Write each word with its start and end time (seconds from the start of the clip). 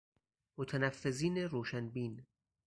متنفذین 0.57 1.37
روشن 1.37 1.89
بین 1.89 2.25